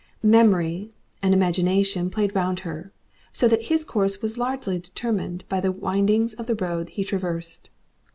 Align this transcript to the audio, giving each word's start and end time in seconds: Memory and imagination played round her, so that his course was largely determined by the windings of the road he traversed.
Memory 0.23 0.89
and 1.21 1.31
imagination 1.31 2.09
played 2.09 2.33
round 2.33 2.61
her, 2.61 2.91
so 3.31 3.47
that 3.47 3.65
his 3.67 3.85
course 3.85 4.19
was 4.19 4.35
largely 4.35 4.79
determined 4.79 5.43
by 5.47 5.59
the 5.59 5.71
windings 5.71 6.33
of 6.33 6.47
the 6.47 6.55
road 6.55 6.89
he 6.89 7.03
traversed. 7.03 7.69